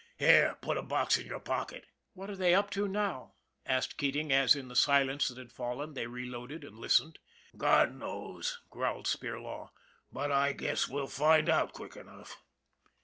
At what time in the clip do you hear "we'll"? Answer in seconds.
10.87-11.05